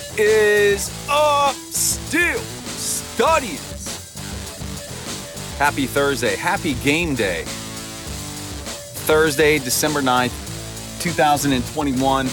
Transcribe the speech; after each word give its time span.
What 0.00 0.18
is 0.18 0.90
up, 1.10 1.54
Steel 1.54 2.38
Studies? 2.38 3.60
Happy 5.58 5.86
Thursday. 5.86 6.36
Happy 6.36 6.72
game 6.74 7.14
day. 7.14 7.44
Thursday, 9.04 9.58
December 9.58 10.00
9th, 10.00 10.32
2021. 11.02 12.30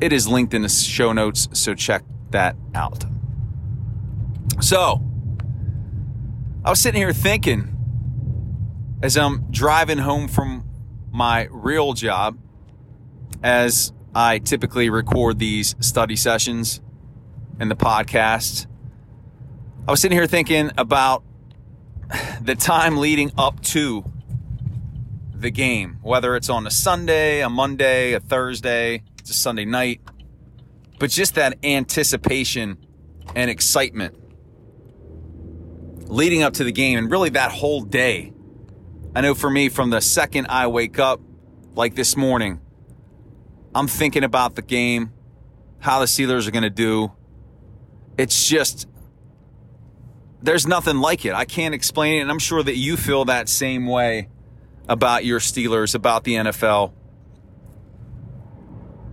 It 0.00 0.12
is 0.12 0.28
linked 0.28 0.54
in 0.54 0.62
the 0.62 0.68
show 0.68 1.12
notes, 1.12 1.48
so 1.52 1.74
check 1.74 2.04
that 2.30 2.56
out. 2.74 3.04
So, 4.60 5.02
I 6.64 6.70
was 6.70 6.80
sitting 6.80 7.00
here 7.00 7.12
thinking 7.12 7.74
as 9.02 9.16
I'm 9.16 9.50
driving 9.50 9.98
home 9.98 10.28
from 10.28 10.64
my 11.12 11.48
real 11.50 11.92
job, 11.92 12.38
as 13.42 13.92
I 14.14 14.38
typically 14.38 14.90
record 14.90 15.38
these 15.38 15.76
study 15.80 16.16
sessions 16.16 16.80
and 17.60 17.70
the 17.70 17.76
podcast. 17.76 18.66
I 19.86 19.90
was 19.90 20.00
sitting 20.00 20.16
here 20.16 20.26
thinking 20.26 20.70
about 20.76 21.22
the 22.40 22.54
time 22.54 22.98
leading 22.98 23.32
up 23.38 23.60
to 23.62 24.04
the 25.40 25.50
game, 25.50 25.98
whether 26.02 26.36
it's 26.36 26.48
on 26.48 26.66
a 26.66 26.70
Sunday, 26.70 27.40
a 27.40 27.48
Monday, 27.48 28.12
a 28.12 28.20
Thursday, 28.20 29.02
it's 29.18 29.30
a 29.30 29.34
Sunday 29.34 29.64
night, 29.64 30.00
but 30.98 31.10
just 31.10 31.34
that 31.36 31.58
anticipation 31.64 32.78
and 33.34 33.50
excitement 33.50 34.14
leading 36.08 36.42
up 36.42 36.54
to 36.54 36.64
the 36.64 36.72
game 36.72 36.98
and 36.98 37.10
really 37.10 37.30
that 37.30 37.52
whole 37.52 37.82
day. 37.82 38.32
I 39.14 39.20
know 39.20 39.34
for 39.34 39.50
me, 39.50 39.68
from 39.68 39.90
the 39.90 40.00
second 40.00 40.46
I 40.48 40.66
wake 40.66 40.98
up, 40.98 41.20
like 41.74 41.94
this 41.94 42.16
morning, 42.16 42.60
I'm 43.74 43.86
thinking 43.86 44.24
about 44.24 44.54
the 44.54 44.62
game, 44.62 45.12
how 45.78 46.00
the 46.00 46.06
Steelers 46.06 46.48
are 46.48 46.50
going 46.50 46.62
to 46.62 46.70
do. 46.70 47.12
It's 48.16 48.48
just, 48.48 48.88
there's 50.42 50.66
nothing 50.66 50.98
like 50.98 51.24
it. 51.24 51.34
I 51.34 51.44
can't 51.44 51.74
explain 51.74 52.18
it. 52.18 52.22
And 52.22 52.30
I'm 52.30 52.38
sure 52.38 52.62
that 52.62 52.76
you 52.76 52.96
feel 52.96 53.26
that 53.26 53.48
same 53.48 53.86
way 53.86 54.28
about 54.88 55.24
your 55.24 55.38
Steelers, 55.38 55.94
about 55.94 56.24
the 56.24 56.34
NFL. 56.34 56.92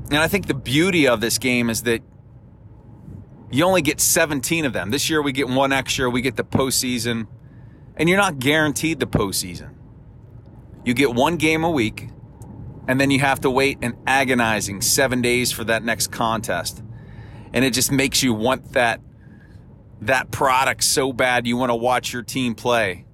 And 0.06 0.18
I 0.18 0.28
think 0.28 0.48
the 0.48 0.54
beauty 0.54 1.08
of 1.08 1.20
this 1.20 1.38
game 1.38 1.70
is 1.70 1.84
that 1.84 2.02
you 3.52 3.66
only 3.66 3.82
get 3.82 4.00
17 4.00 4.66
of 4.66 4.74
them. 4.74 4.92
This 4.92 5.10
year 5.10 5.22
we 5.22 5.32
get 5.32 5.48
one 5.48 5.72
extra, 5.72 6.10
we 6.10 6.22
get 6.22 6.36
the 6.36 6.44
postseason, 6.44 7.28
and 7.96 8.10
you're 8.10 8.18
not 8.18 8.40
guaranteed 8.40 9.00
the 9.00 9.08
postseason. 9.08 9.74
You 10.84 10.94
get 10.94 11.14
one 11.14 11.38
game 11.38 11.64
a 11.64 11.70
week, 11.70 12.10
and 12.88 13.00
then 13.00 13.10
you 13.12 13.20
have 13.20 13.42
to 13.42 13.50
wait 13.50 13.80
an 13.82 13.98
agonizing 14.06 14.82
seven 14.82 15.22
days 15.22 15.52
for 15.52 15.64
that 15.64 15.84
next 15.84 16.12
contest. 16.12 16.84
And 17.54 17.66
it 17.66 17.72
just 17.72 17.92
makes 17.92 18.22
you 18.22 18.34
want 18.34 18.74
that 18.74 19.02
that 20.02 20.30
product 20.30 20.84
so 20.84 21.14
bad 21.14 21.48
you 21.48 21.58
want 21.58 21.70
to 21.72 21.76
watch 21.76 22.14
your 22.14 22.22
team 22.22 22.54
play. 22.54 23.05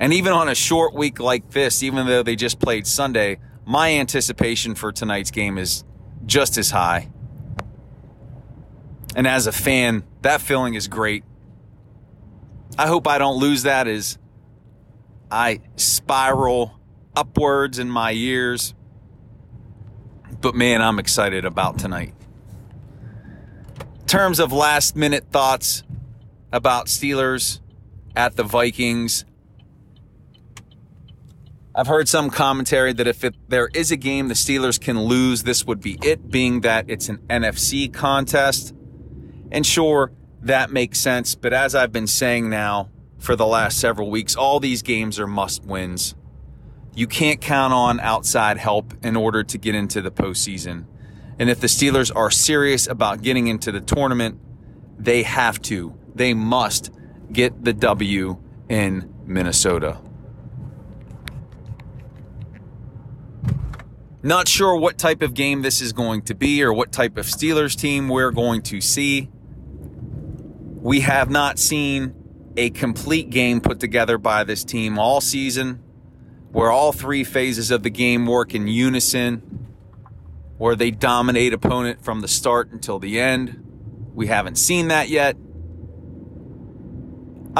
And 0.00 0.14
even 0.14 0.32
on 0.32 0.48
a 0.48 0.54
short 0.54 0.94
week 0.94 1.20
like 1.20 1.50
this, 1.50 1.82
even 1.82 2.06
though 2.06 2.22
they 2.22 2.34
just 2.34 2.58
played 2.58 2.86
Sunday, 2.86 3.38
my 3.66 3.92
anticipation 3.92 4.74
for 4.74 4.92
tonight's 4.92 5.30
game 5.30 5.58
is 5.58 5.84
just 6.24 6.56
as 6.56 6.70
high. 6.70 7.10
And 9.14 9.26
as 9.26 9.46
a 9.46 9.52
fan, 9.52 10.04
that 10.22 10.40
feeling 10.40 10.72
is 10.72 10.88
great. 10.88 11.22
I 12.78 12.86
hope 12.86 13.06
I 13.06 13.18
don't 13.18 13.38
lose 13.38 13.64
that 13.64 13.86
as 13.86 14.16
I 15.30 15.60
spiral 15.76 16.80
upwards 17.14 17.78
in 17.78 17.90
my 17.90 18.10
years. 18.10 18.74
But 20.40 20.54
man, 20.54 20.80
I'm 20.80 20.98
excited 20.98 21.44
about 21.44 21.78
tonight. 21.78 22.14
In 24.00 24.06
terms 24.06 24.40
of 24.40 24.50
last 24.50 24.96
minute 24.96 25.26
thoughts 25.30 25.82
about 26.52 26.86
Steelers 26.86 27.60
at 28.16 28.36
the 28.36 28.44
Vikings, 28.44 29.26
I've 31.72 31.86
heard 31.86 32.08
some 32.08 32.30
commentary 32.30 32.92
that 32.94 33.06
if 33.06 33.22
it, 33.22 33.36
there 33.48 33.68
is 33.72 33.92
a 33.92 33.96
game 33.96 34.26
the 34.26 34.34
Steelers 34.34 34.80
can 34.80 35.00
lose, 35.00 35.44
this 35.44 35.64
would 35.64 35.80
be 35.80 35.98
it, 36.02 36.28
being 36.28 36.62
that 36.62 36.86
it's 36.88 37.08
an 37.08 37.18
NFC 37.28 37.92
contest. 37.92 38.74
And 39.52 39.64
sure, 39.64 40.10
that 40.42 40.72
makes 40.72 40.98
sense. 40.98 41.36
But 41.36 41.52
as 41.52 41.76
I've 41.76 41.92
been 41.92 42.08
saying 42.08 42.50
now 42.50 42.90
for 43.18 43.36
the 43.36 43.46
last 43.46 43.78
several 43.78 44.10
weeks, 44.10 44.34
all 44.34 44.58
these 44.58 44.82
games 44.82 45.20
are 45.20 45.28
must 45.28 45.64
wins. 45.64 46.16
You 46.94 47.06
can't 47.06 47.40
count 47.40 47.72
on 47.72 48.00
outside 48.00 48.58
help 48.58 48.92
in 49.04 49.14
order 49.14 49.44
to 49.44 49.58
get 49.58 49.76
into 49.76 50.02
the 50.02 50.10
postseason. 50.10 50.86
And 51.38 51.48
if 51.48 51.60
the 51.60 51.68
Steelers 51.68 52.14
are 52.14 52.32
serious 52.32 52.88
about 52.88 53.22
getting 53.22 53.46
into 53.46 53.70
the 53.70 53.80
tournament, 53.80 54.40
they 54.98 55.22
have 55.22 55.62
to, 55.62 55.96
they 56.16 56.34
must 56.34 56.90
get 57.32 57.64
the 57.64 57.72
W 57.72 58.42
in 58.68 59.14
Minnesota. 59.24 60.00
Not 64.22 64.48
sure 64.48 64.76
what 64.76 64.98
type 64.98 65.22
of 65.22 65.34
game 65.34 65.62
this 65.62 65.80
is 65.80 65.92
going 65.92 66.22
to 66.22 66.34
be 66.34 66.62
or 66.62 66.72
what 66.72 66.92
type 66.92 67.16
of 67.16 67.26
Steelers 67.26 67.74
team 67.74 68.08
we're 68.08 68.32
going 68.32 68.62
to 68.62 68.80
see. 68.80 69.30
We 70.82 71.00
have 71.00 71.30
not 71.30 71.58
seen 71.58 72.14
a 72.56 72.70
complete 72.70 73.30
game 73.30 73.60
put 73.60 73.80
together 73.80 74.18
by 74.18 74.44
this 74.44 74.64
team 74.64 74.98
all 74.98 75.20
season 75.20 75.82
where 76.52 76.70
all 76.70 76.92
three 76.92 77.24
phases 77.24 77.70
of 77.70 77.82
the 77.82 77.90
game 77.90 78.26
work 78.26 78.54
in 78.54 78.66
unison, 78.66 79.68
where 80.58 80.74
they 80.74 80.90
dominate 80.90 81.52
opponent 81.52 82.02
from 82.02 82.20
the 82.20 82.28
start 82.28 82.70
until 82.72 82.98
the 82.98 83.20
end. 83.20 83.64
We 84.14 84.26
haven't 84.26 84.56
seen 84.56 84.88
that 84.88 85.08
yet. 85.08 85.36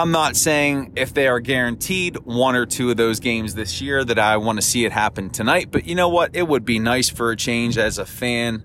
I'm 0.01 0.13
not 0.13 0.35
saying 0.35 0.95
if 0.97 1.13
they 1.13 1.29
are 1.29 1.41
guaranteed 1.41 2.17
one 2.25 2.57
or 2.57 2.65
two 2.65 2.91
of 2.91 2.97
those 2.97 3.21
games 3.21 3.55
this 3.55 3.83
year 3.83 4.03
that 4.03 4.19
I 4.19 4.39
want 4.39 4.57
to 4.57 4.63
see 4.63 4.87
it 4.87 4.93
happen 4.93 5.29
tonight, 5.29 5.71
but 5.71 5.87
you 5.87 5.95
know 5.95 6.09
what? 6.09 6.35
It 6.35 6.49
would 6.49 6.65
be 6.65 6.79
nice 6.79 7.11
for 7.11 7.31
a 7.31 7.37
change 7.37 7.77
as 7.77 7.99
a 7.99 8.07
fan 8.07 8.65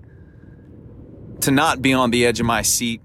to 1.42 1.50
not 1.50 1.82
be 1.82 1.92
on 1.92 2.10
the 2.10 2.24
edge 2.24 2.40
of 2.40 2.46
my 2.46 2.62
seat, 2.62 3.02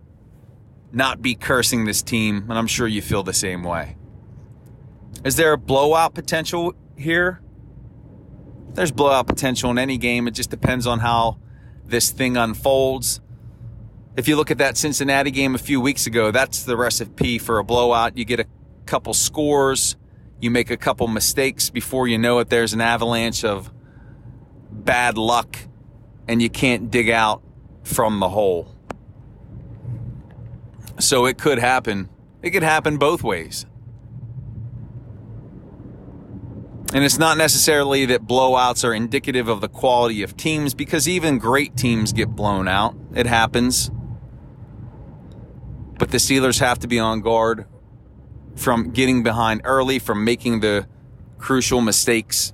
not 0.94 1.22
be 1.22 1.36
cursing 1.36 1.83
this 1.83 2.01
team, 2.01 2.45
and 2.50 2.54
I'm 2.54 2.68
sure 2.68 2.88
you 2.88 3.01
feel 3.01 3.22
the 3.22 3.33
same 3.33 3.63
way. 3.63 3.98
Is 5.25 5.36
there 5.36 5.51
a 5.51 5.57
blowout 5.57 6.13
potential 6.13 6.74
here? 6.95 7.42
There's 8.75 8.94
blowout 8.94 9.28
potential 9.28 9.72
in 9.72 9.78
any 9.78 9.98
game. 9.98 10.30
It 10.30 10.31
just 10.31 10.50
depends 10.50 10.88
on 10.88 11.00
how 11.00 11.38
this 11.86 12.12
thing 12.12 12.38
unfolds. 12.38 13.19
If 14.17 14.27
you 14.27 14.35
look 14.35 14.51
at 14.51 14.57
that 14.57 14.77
Cincinnati 14.77 15.31
game 15.31 15.55
a 15.55 15.57
few 15.57 15.79
weeks 15.79 16.05
ago, 16.05 16.31
that's 16.31 16.63
the 16.63 16.75
recipe 16.75 17.37
for 17.37 17.59
a 17.59 17.63
blowout. 17.63 18.17
You 18.17 18.25
get 18.25 18.41
a 18.41 18.45
couple 18.85 19.13
scores, 19.13 19.95
you 20.41 20.51
make 20.51 20.69
a 20.69 20.77
couple 20.77 21.07
mistakes 21.07 21.69
before 21.69 22.07
you 22.07 22.17
know 22.17 22.39
it, 22.39 22.49
there's 22.49 22.73
an 22.73 22.81
avalanche 22.81 23.45
of 23.45 23.71
bad 24.69 25.17
luck, 25.17 25.57
and 26.27 26.41
you 26.41 26.49
can't 26.49 26.91
dig 26.91 27.09
out 27.09 27.41
from 27.83 28.19
the 28.19 28.29
hole. 28.29 28.75
So 30.99 31.25
it 31.25 31.37
could 31.37 31.59
happen. 31.59 32.09
It 32.41 32.51
could 32.51 32.63
happen 32.63 32.97
both 32.97 33.23
ways. 33.23 33.65
And 36.93 37.05
it's 37.05 37.17
not 37.17 37.37
necessarily 37.37 38.05
that 38.07 38.27
blowouts 38.27 38.83
are 38.83 38.93
indicative 38.93 39.47
of 39.47 39.61
the 39.61 39.69
quality 39.69 40.23
of 40.23 40.35
teams 40.35 40.73
because 40.73 41.07
even 41.07 41.37
great 41.37 41.77
teams 41.77 42.11
get 42.11 42.29
blown 42.29 42.67
out. 42.67 42.95
It 43.15 43.25
happens. 43.25 43.89
But 46.01 46.09
the 46.09 46.18
Steelers 46.18 46.59
have 46.62 46.80
to 46.80 46.88
be 46.88 46.98
on 46.98 47.21
guard 47.21 47.68
from 48.56 48.89
getting 48.89 49.21
behind 49.21 49.62
early, 49.65 50.00
from 50.00 50.24
making 50.24 50.62
the 50.62 50.88
crucial 51.38 51.80
mistakes. 51.80 52.53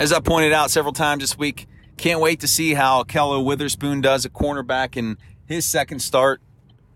As 0.00 0.10
I 0.10 0.20
pointed 0.20 0.54
out 0.54 0.70
several 0.70 0.94
times 0.94 1.22
this 1.22 1.36
week, 1.36 1.66
can't 1.98 2.20
wait 2.20 2.40
to 2.40 2.48
see 2.48 2.72
how 2.72 3.02
Ahkello 3.02 3.44
Witherspoon 3.44 4.00
does 4.00 4.24
at 4.24 4.32
cornerback 4.32 4.96
in 4.96 5.18
his 5.44 5.66
second 5.66 5.98
start, 5.98 6.40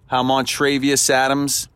how 0.06 0.22
Montravius 0.22 1.10
Adams 1.10 1.69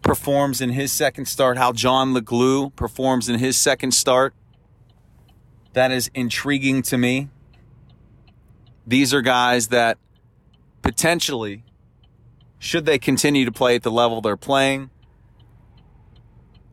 performs 0.00 0.60
in 0.60 0.70
his 0.70 0.92
second 0.92 1.24
start, 1.24 1.58
how 1.58 1.72
John 1.72 2.14
Leglue 2.14 2.70
performs 2.76 3.28
in 3.28 3.40
his 3.40 3.56
second 3.56 3.94
start. 3.94 4.32
That 5.72 5.90
is 5.90 6.08
intriguing 6.14 6.82
to 6.82 6.96
me. 6.96 7.30
These 8.86 9.12
are 9.12 9.22
guys 9.22 9.66
that 9.68 9.98
potentially, 10.82 11.64
should 12.58 12.84
they 12.84 12.98
continue 12.98 13.44
to 13.44 13.52
play 13.52 13.76
at 13.76 13.82
the 13.82 13.90
level 13.90 14.20
they're 14.20 14.36
playing, 14.36 14.90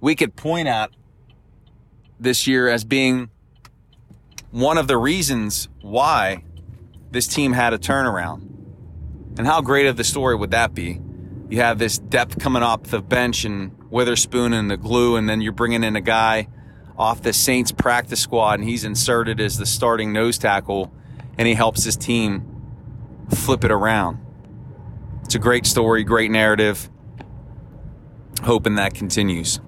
we 0.02 0.16
could 0.16 0.36
point 0.36 0.68
at 0.68 0.92
this 2.20 2.48
year 2.48 2.68
as 2.68 2.84
being 2.84 3.30
one 4.52 4.78
of 4.78 4.88
the 4.88 4.98
reasons 4.98 5.70
why 5.82 6.44
this 7.12 7.28
team 7.28 7.54
had 7.54 7.74
a 7.74 7.78
turnaround. 7.78 8.46
And 9.38 9.48
how 9.48 9.62
great 9.62 9.88
of 9.88 9.96
the 9.96 10.04
story 10.04 10.36
would 10.36 10.52
that 10.52 10.74
be? 10.74 11.00
You 11.50 11.62
have 11.62 11.80
this 11.80 11.98
depth 11.98 12.40
coming 12.40 12.62
off 12.62 12.84
the 12.84 13.02
bench 13.02 13.46
and 13.46 13.76
Witherspoon 13.90 14.54
and 14.54 14.70
Leglue, 14.70 15.18
and 15.18 15.30
then 15.30 15.42
you're 15.42 15.54
bringing 15.54 15.84
in 15.84 15.96
a 15.96 16.02
guy 16.02 16.48
off 16.98 17.22
the 17.22 17.34
Saints 17.34 17.72
practice 17.72 18.20
squad, 18.20 18.60
and 18.60 18.68
he's 18.68 18.84
inserted 18.84 19.40
as 19.40 19.58
the 19.58 19.66
starting 19.66 20.12
nose 20.14 20.38
tackle, 20.38 20.92
and 21.38 21.48
he 21.48 21.54
helps 21.54 21.84
his 21.84 21.96
team 21.96 22.59
flip 23.30 23.64
it 23.64 23.72
around. 23.72 24.20
It's 25.24 25.36
a 25.36 25.40
great 25.40 25.66
story, 25.66 26.04
great 26.04 26.32
narrative. 26.32 26.90
Hoping 28.44 28.76
that 28.76 28.94
continues. 28.94 29.60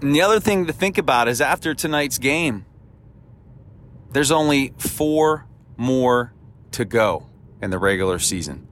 And 0.00 0.14
the 0.14 0.22
other 0.22 0.40
thing 0.40 0.66
to 0.66 0.72
think 0.72 0.98
about 0.98 1.28
is 1.28 1.40
after 1.40 1.74
tonight's 1.74 2.18
game, 2.18 2.64
there's 4.12 4.30
only 4.30 4.74
four 4.78 5.46
more 5.76 6.32
to 6.72 6.84
go 6.84 7.26
in 7.60 7.70
the 7.70 7.78
regular 7.78 8.18
season. 8.18 8.66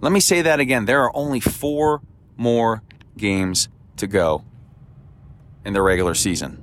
Let 0.00 0.12
me 0.12 0.20
say 0.20 0.42
that 0.42 0.60
again. 0.60 0.84
There 0.84 1.02
are 1.02 1.14
only 1.14 1.40
four 1.40 2.02
more 2.36 2.82
games 3.16 3.68
to 3.96 4.06
go 4.06 4.44
in 5.64 5.72
the 5.74 5.82
regular 5.82 6.14
season. 6.14 6.58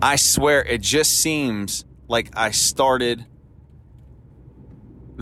I 0.00 0.16
swear 0.16 0.62
it 0.64 0.80
just 0.80 1.12
seems 1.20 1.84
like 2.08 2.30
I 2.34 2.50
started 2.50 3.26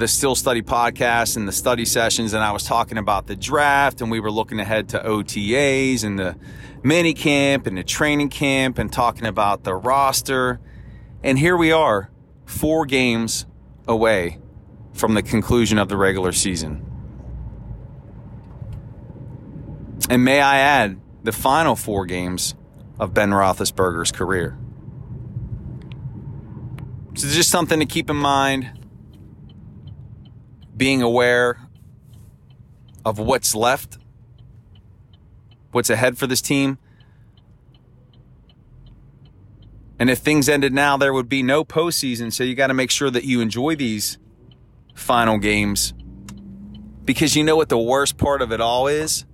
the 0.00 0.08
Steel 0.08 0.34
Study 0.34 0.62
podcast 0.62 1.36
and 1.36 1.46
the 1.46 1.52
study 1.52 1.84
sessions, 1.84 2.32
and 2.32 2.42
I 2.42 2.52
was 2.52 2.64
talking 2.64 2.96
about 2.96 3.26
the 3.26 3.36
draft, 3.36 4.00
and 4.00 4.10
we 4.10 4.18
were 4.18 4.30
looking 4.30 4.58
ahead 4.58 4.88
to 4.88 4.98
OTAs 4.98 6.04
and 6.04 6.18
the 6.18 6.36
mini 6.82 7.12
camp 7.12 7.66
and 7.66 7.76
the 7.76 7.84
training 7.84 8.30
camp 8.30 8.78
and 8.78 8.90
talking 8.90 9.26
about 9.26 9.62
the 9.62 9.74
roster. 9.74 10.58
And 11.22 11.38
here 11.38 11.54
we 11.54 11.70
are, 11.70 12.10
four 12.46 12.86
games 12.86 13.44
away 13.86 14.38
from 14.94 15.12
the 15.12 15.22
conclusion 15.22 15.76
of 15.76 15.90
the 15.90 15.98
regular 15.98 16.32
season. 16.32 16.82
And 20.08 20.24
may 20.24 20.40
I 20.40 20.60
add, 20.60 20.98
the 21.24 21.32
final 21.32 21.76
four 21.76 22.06
games 22.06 22.54
of 22.98 23.12
Ben 23.12 23.32
Roethlisberger's 23.32 24.12
career. 24.12 24.56
So 27.16 27.28
just 27.28 27.50
something 27.50 27.80
to 27.80 27.86
keep 27.86 28.08
in 28.08 28.16
mind. 28.16 28.79
Being 30.80 31.02
aware 31.02 31.60
of 33.04 33.18
what's 33.18 33.54
left 33.54 33.98
what's 35.72 35.90
ahead 35.90 36.18
for 36.18 36.26
this 36.26 36.40
team. 36.40 36.78
And 39.98 40.08
if 40.08 40.18
things 40.18 40.48
ended 40.48 40.72
now, 40.72 40.96
there 40.96 41.12
would 41.12 41.28
be 41.28 41.42
no 41.42 41.64
postseason. 41.64 42.32
So 42.32 42.42
you 42.42 42.54
got 42.54 42.68
to 42.68 42.74
make 42.74 42.90
sure 42.90 43.10
that 43.10 43.24
you 43.24 43.40
enjoy 43.40 43.76
these 43.76 44.18
final 44.94 45.38
games. 45.38 45.92
Because 47.04 47.36
you 47.36 47.44
know 47.44 47.56
what 47.56 47.68
the 47.68 47.78
worst 47.78 48.16
part 48.16 48.40
of 48.40 48.52
it 48.52 48.60
all 48.60 48.86
is? 48.86 49.26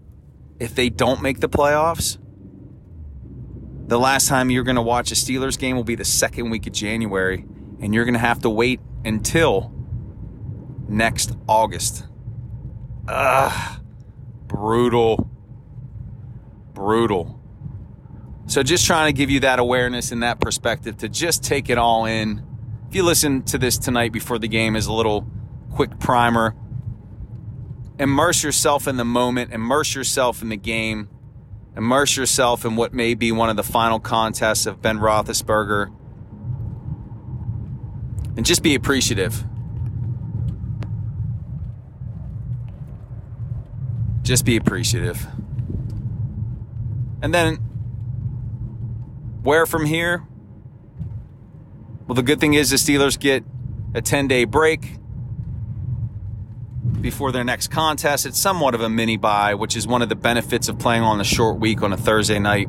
If 0.58 0.74
they 0.74 0.88
don't 0.88 1.22
make 1.22 1.40
the 1.40 1.48
playoffs, 1.48 2.18
the 3.86 3.98
last 3.98 4.26
time 4.26 4.50
you're 4.50 4.64
going 4.64 4.76
to 4.76 4.82
watch 4.82 5.12
a 5.12 5.14
Steelers 5.14 5.58
game 5.58 5.76
will 5.76 5.84
be 5.84 5.94
the 5.94 6.04
second 6.04 6.50
week 6.50 6.66
of 6.66 6.72
January. 6.72 7.44
And 7.80 7.94
you're 7.94 8.04
going 8.04 8.14
to 8.14 8.20
have 8.20 8.40
to 8.40 8.50
wait 8.50 8.80
until 9.04 9.72
next 10.88 11.36
August. 11.48 12.04
Ugh, 13.08 13.80
brutal 14.46 15.30
brutal. 16.76 17.40
So 18.46 18.62
just 18.62 18.86
trying 18.86 19.12
to 19.12 19.16
give 19.16 19.30
you 19.30 19.40
that 19.40 19.58
awareness 19.58 20.12
and 20.12 20.22
that 20.22 20.40
perspective 20.40 20.98
to 20.98 21.08
just 21.08 21.42
take 21.42 21.68
it 21.68 21.78
all 21.78 22.04
in. 22.04 22.44
If 22.88 22.94
you 22.94 23.02
listen 23.02 23.42
to 23.44 23.58
this 23.58 23.78
tonight 23.78 24.12
before 24.12 24.38
the 24.38 24.46
game 24.46 24.76
as 24.76 24.86
a 24.86 24.92
little 24.92 25.26
quick 25.72 25.98
primer, 25.98 26.54
immerse 27.98 28.44
yourself 28.44 28.86
in 28.86 28.98
the 28.98 29.04
moment, 29.04 29.52
immerse 29.52 29.94
yourself 29.94 30.42
in 30.42 30.50
the 30.50 30.56
game, 30.56 31.08
immerse 31.76 32.16
yourself 32.16 32.64
in 32.64 32.76
what 32.76 32.92
may 32.92 33.14
be 33.14 33.32
one 33.32 33.48
of 33.48 33.56
the 33.56 33.64
final 33.64 33.98
contests 33.98 34.66
of 34.66 34.80
Ben 34.80 34.98
Roethlisberger, 34.98 35.92
and 38.36 38.44
just 38.44 38.62
be 38.62 38.74
appreciative. 38.74 39.44
Just 44.26 44.44
be 44.44 44.56
appreciative. 44.56 45.24
And 47.22 47.32
then 47.32 47.58
where 49.44 49.66
from 49.66 49.86
here? 49.86 50.26
Well, 52.08 52.16
the 52.16 52.24
good 52.24 52.40
thing 52.40 52.54
is 52.54 52.70
the 52.70 52.76
Steelers 52.76 53.16
get 53.16 53.44
a 53.94 54.02
10 54.02 54.26
day 54.26 54.44
break 54.44 54.96
before 57.00 57.30
their 57.30 57.44
next 57.44 57.68
contest. 57.68 58.26
It's 58.26 58.40
somewhat 58.40 58.74
of 58.74 58.80
a 58.80 58.88
mini 58.88 59.16
bye, 59.16 59.54
which 59.54 59.76
is 59.76 59.86
one 59.86 60.02
of 60.02 60.08
the 60.08 60.16
benefits 60.16 60.68
of 60.68 60.76
playing 60.76 61.04
on 61.04 61.20
a 61.20 61.24
short 61.24 61.60
week 61.60 61.82
on 61.82 61.92
a 61.92 61.96
Thursday 61.96 62.40
night. 62.40 62.68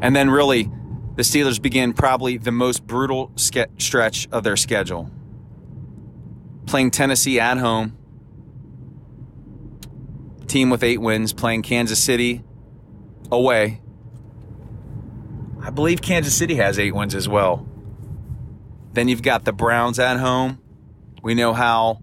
And 0.00 0.16
then, 0.16 0.30
really, 0.30 0.70
the 1.16 1.22
Steelers 1.22 1.60
begin 1.60 1.92
probably 1.92 2.38
the 2.38 2.52
most 2.52 2.86
brutal 2.86 3.30
ske- 3.36 3.68
stretch 3.76 4.26
of 4.32 4.42
their 4.42 4.56
schedule. 4.56 5.10
Playing 6.64 6.92
Tennessee 6.92 7.38
at 7.38 7.58
home, 7.58 7.98
team 10.48 10.70
with 10.70 10.82
eight 10.82 11.00
wins, 11.00 11.32
playing 11.32 11.62
Kansas 11.62 12.02
City 12.02 12.42
away. 13.30 13.80
I 15.60 15.70
believe 15.70 16.00
Kansas 16.00 16.34
City 16.34 16.54
has 16.56 16.78
eight 16.78 16.94
wins 16.94 17.14
as 17.14 17.28
well. 17.28 17.66
Then 18.92 19.08
you've 19.08 19.22
got 19.22 19.44
the 19.44 19.52
Browns 19.52 19.98
at 19.98 20.18
home. 20.18 20.60
We 21.22 21.34
know 21.34 21.52
how 21.52 22.00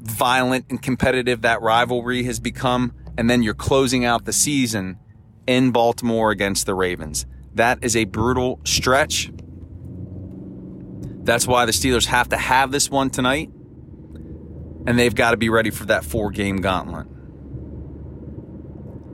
violent 0.00 0.66
and 0.68 0.80
competitive 0.80 1.42
that 1.42 1.62
rivalry 1.62 2.24
has 2.24 2.38
become. 2.38 2.94
And 3.16 3.28
then 3.28 3.42
you're 3.42 3.54
closing 3.54 4.04
out 4.04 4.24
the 4.24 4.32
season 4.32 4.98
in 5.46 5.70
Baltimore 5.70 6.30
against 6.30 6.66
the 6.66 6.74
Ravens. 6.74 7.26
That 7.54 7.82
is 7.82 7.96
a 7.96 8.04
brutal 8.04 8.60
stretch. 8.64 9.32
That's 11.24 11.46
why 11.46 11.66
the 11.66 11.72
Steelers 11.72 12.06
have 12.06 12.28
to 12.28 12.36
have 12.36 12.70
this 12.70 12.90
one 12.90 13.10
tonight 13.10 13.50
and 14.86 14.98
they've 14.98 15.14
got 15.14 15.32
to 15.32 15.36
be 15.36 15.48
ready 15.48 15.70
for 15.70 15.84
that 15.86 16.04
four 16.04 16.30
game 16.30 16.58
gauntlet. 16.58 17.06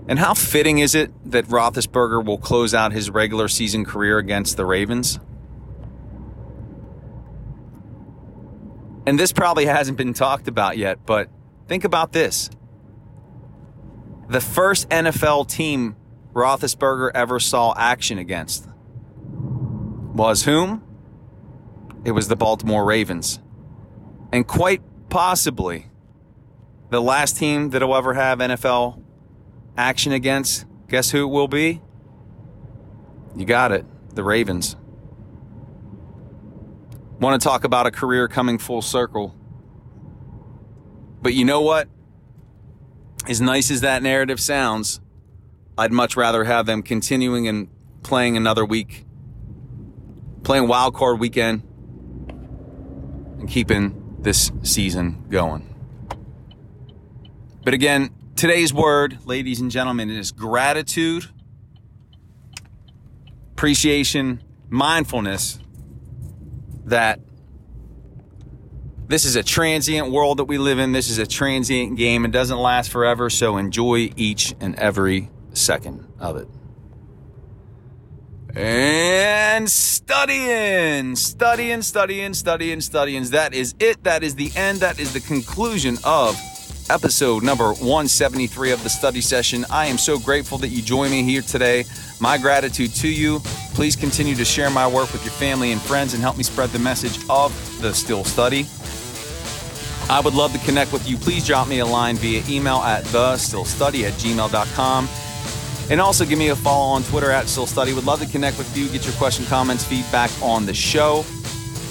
And 0.06 0.18
how 0.18 0.34
fitting 0.34 0.78
is 0.78 0.94
it 0.94 1.10
that 1.30 1.46
Roethlisberger 1.46 2.24
will 2.24 2.38
close 2.38 2.74
out 2.74 2.92
his 2.92 3.08
regular 3.08 3.48
season 3.48 3.84
career 3.84 4.18
against 4.18 4.56
the 4.56 4.66
Ravens? 4.66 5.18
And 9.06 9.18
this 9.18 9.32
probably 9.32 9.66
hasn't 9.66 9.96
been 9.96 10.12
talked 10.12 10.48
about 10.48 10.76
yet, 10.76 11.06
but 11.06 11.28
think 11.68 11.84
about 11.84 12.12
this. 12.12 12.50
The 14.28 14.40
first 14.40 14.88
NFL 14.88 15.48
team 15.48 15.96
Roethlisberger 16.32 17.10
ever 17.14 17.38
saw 17.38 17.74
action 17.76 18.18
against 18.18 18.68
was 20.14 20.44
whom? 20.44 20.82
It 22.04 22.12
was 22.12 22.28
the 22.28 22.36
Baltimore 22.36 22.84
Ravens. 22.84 23.40
And 24.32 24.46
quite 24.46 24.82
possibly 25.14 25.86
the 26.90 27.00
last 27.00 27.36
team 27.36 27.70
that 27.70 27.80
will 27.80 27.94
ever 27.94 28.14
have 28.14 28.40
NFL 28.40 29.00
action 29.76 30.10
against, 30.10 30.66
guess 30.88 31.12
who 31.12 31.22
it 31.22 31.30
will 31.30 31.46
be? 31.46 31.80
You 33.36 33.44
got 33.44 33.70
it, 33.70 33.86
the 34.16 34.24
Ravens. 34.24 34.74
Want 37.20 37.40
to 37.40 37.44
talk 37.48 37.62
about 37.62 37.86
a 37.86 37.92
career 37.92 38.26
coming 38.26 38.58
full 38.58 38.82
circle. 38.82 39.36
But 41.22 41.32
you 41.32 41.44
know 41.44 41.60
what? 41.60 41.86
As 43.28 43.40
nice 43.40 43.70
as 43.70 43.82
that 43.82 44.02
narrative 44.02 44.40
sounds, 44.40 45.00
I'd 45.78 45.92
much 45.92 46.16
rather 46.16 46.42
have 46.42 46.66
them 46.66 46.82
continuing 46.82 47.46
and 47.46 47.68
playing 48.02 48.36
another 48.36 48.64
week, 48.64 49.04
playing 50.42 50.66
wild 50.66 50.94
card 50.94 51.20
weekend, 51.20 51.62
and 53.38 53.48
keeping 53.48 54.00
this 54.24 54.50
season 54.62 55.24
going. 55.28 55.74
But 57.62 57.74
again, 57.74 58.10
today's 58.36 58.74
word, 58.74 59.18
ladies 59.26 59.60
and 59.60 59.70
gentlemen, 59.70 60.10
is 60.10 60.32
gratitude, 60.32 61.26
appreciation, 63.52 64.42
mindfulness 64.68 65.58
that 66.86 67.20
this 69.06 69.24
is 69.24 69.36
a 69.36 69.42
transient 69.42 70.10
world 70.10 70.38
that 70.38 70.44
we 70.44 70.58
live 70.58 70.78
in. 70.78 70.92
This 70.92 71.10
is 71.10 71.18
a 71.18 71.26
transient 71.26 71.96
game. 71.96 72.24
It 72.24 72.30
doesn't 72.30 72.58
last 72.58 72.90
forever. 72.90 73.30
So 73.30 73.56
enjoy 73.58 74.10
each 74.16 74.54
and 74.60 74.74
every 74.76 75.30
second 75.52 76.06
of 76.18 76.36
it. 76.36 76.48
And 78.56 79.68
studying, 79.68 81.16
studying, 81.16 81.82
studying, 81.82 82.34
studying, 82.34 82.80
studying. 82.80 83.24
That 83.24 83.52
is 83.52 83.74
it. 83.80 84.04
That 84.04 84.22
is 84.22 84.36
the 84.36 84.52
end. 84.54 84.78
That 84.78 85.00
is 85.00 85.12
the 85.12 85.20
conclusion 85.20 85.98
of 86.04 86.40
episode 86.88 87.42
number 87.42 87.72
173 87.72 88.70
of 88.70 88.82
the 88.84 88.90
study 88.90 89.20
session. 89.20 89.64
I 89.70 89.86
am 89.86 89.98
so 89.98 90.18
grateful 90.18 90.58
that 90.58 90.68
you 90.68 90.82
join 90.82 91.10
me 91.10 91.24
here 91.24 91.42
today. 91.42 91.84
My 92.20 92.38
gratitude 92.38 92.94
to 92.96 93.08
you. 93.08 93.40
Please 93.74 93.96
continue 93.96 94.36
to 94.36 94.44
share 94.44 94.70
my 94.70 94.86
work 94.86 95.12
with 95.12 95.24
your 95.24 95.32
family 95.32 95.72
and 95.72 95.80
friends 95.80 96.14
and 96.14 96.22
help 96.22 96.36
me 96.36 96.44
spread 96.44 96.70
the 96.70 96.78
message 96.78 97.18
of 97.28 97.52
the 97.82 97.92
Steel 97.92 98.22
Study. 98.22 98.66
I 100.08 100.20
would 100.20 100.34
love 100.34 100.52
to 100.52 100.58
connect 100.58 100.92
with 100.92 101.08
you. 101.08 101.16
Please 101.16 101.44
drop 101.44 101.66
me 101.66 101.80
a 101.80 101.86
line 101.86 102.16
via 102.16 102.42
email 102.48 102.76
at 102.76 103.04
thesteelstudy 103.04 104.04
at 104.04 104.12
gmail.com. 104.12 105.08
And 105.90 106.00
also 106.00 106.24
give 106.24 106.38
me 106.38 106.48
a 106.48 106.56
follow 106.56 106.94
on 106.94 107.02
Twitter 107.04 107.30
at 107.30 107.46
steelstudy. 107.46 107.94
Would 107.94 108.06
love 108.06 108.20
to 108.20 108.26
connect 108.26 108.58
with 108.58 108.76
you, 108.76 108.88
get 108.88 109.04
your 109.04 109.14
question, 109.14 109.44
comments, 109.46 109.84
feedback 109.84 110.30
on 110.42 110.64
the 110.66 110.74
show. 110.74 111.24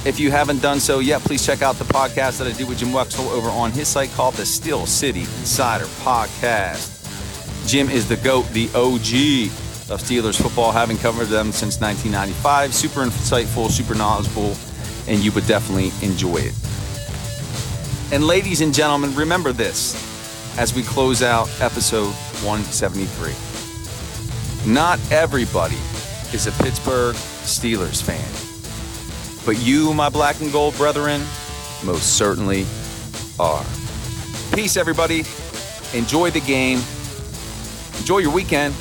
If 0.06 0.20
you 0.20 0.32
haven't 0.32 0.62
done 0.62 0.80
so 0.80 1.00
yet, 1.00 1.22
please 1.22 1.46
check 1.46 1.62
out 1.62 1.76
the 1.76 1.86
podcast 1.86 2.40
that 2.40 2.48
I 2.48 2.52
do 2.52 2.68
with 2.68 2.80
Jim 2.80 2.90
Wexell 2.90 3.32
over 3.32 3.50
on 3.50 3.72
his 3.72 3.88
site 3.88 4.12
called 4.12 4.34
the 4.34 4.46
Steel 4.46 4.86
City 4.86 5.22
Insider 5.22 5.86
Podcast. 6.02 6.90
Jim 7.68 7.90
is 7.90 8.10
the 8.10 8.18
GOAT, 8.18 8.46
the 8.50 8.66
OG 8.76 9.50
of 9.90 10.02
Steelers 10.02 10.42
football, 10.42 10.72
having 10.72 10.98
covered 10.98 11.28
them 11.28 11.52
since 11.52 11.80
1995. 11.80 12.74
Super 12.74 13.06
insightful, 13.06 13.70
super 13.70 13.96
knowledgeable, 13.96 14.56
and 15.08 15.24
you 15.24 15.32
would 15.32 15.48
definitely 15.48 15.92
enjoy 16.06 16.38
it. 16.38 16.54
And 18.12 18.26
ladies 18.26 18.60
and 18.60 18.74
gentlemen, 18.74 19.16
remember 19.16 19.54
this 19.54 19.96
as 20.58 20.74
we 20.74 20.84
close 20.84 21.24
out 21.24 21.50
episode 21.62 22.14
173. 22.44 23.53
Not 24.66 24.98
everybody 25.12 25.78
is 26.34 26.48
a 26.48 26.52
Pittsburgh 26.64 27.16
Steelers 27.16 28.02
fan. 28.02 28.24
But 29.46 29.62
you, 29.62 29.94
my 29.94 30.08
black 30.08 30.40
and 30.40 30.54
gold 30.54 30.76
brethren, 30.78 31.22
most 31.84 32.18
certainly 32.18 32.66
are. 33.40 33.66
Peace, 34.54 34.78
everybody. 34.78 35.26
Enjoy 35.94 36.30
the 36.30 36.40
game. 36.40 36.82
Enjoy 38.00 38.20
your 38.20 38.32
weekend. 38.32 38.74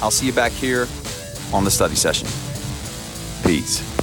I'll 0.00 0.12
see 0.12 0.26
you 0.26 0.32
back 0.32 0.52
here 0.52 0.86
on 1.52 1.64
the 1.64 1.70
study 1.70 1.96
session. 1.96 2.28
Peace. 3.42 3.93